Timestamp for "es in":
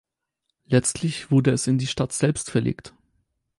1.51-1.77